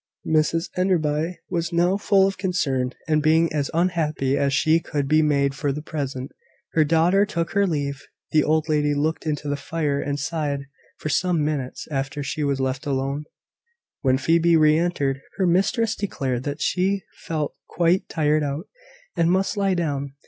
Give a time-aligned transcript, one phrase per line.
[0.25, 5.21] Mrs Enderby was now full of concern; and being as unhappy as she could be
[5.21, 6.31] made for the present,
[6.73, 8.01] her daughter took her leave.
[8.31, 10.61] The old lady looked into the fire and sighed,
[10.97, 13.25] for some minutes after she was left alone.
[14.01, 18.67] When Phoebe re entered, her mistress declared that she felt quite tired out,
[19.15, 20.15] and must lie down.